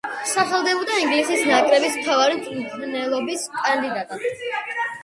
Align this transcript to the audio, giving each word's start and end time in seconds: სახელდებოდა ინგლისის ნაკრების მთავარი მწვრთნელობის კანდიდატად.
სახელდებოდა 0.27 0.95
ინგლისის 1.01 1.43
ნაკრების 1.49 1.99
მთავარი 2.01 2.41
მწვრთნელობის 2.41 3.47
კანდიდატად. 3.61 4.31